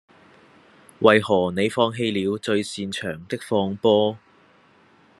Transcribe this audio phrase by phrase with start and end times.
[1.01, 4.17] 為何你放棄了最擅長的放波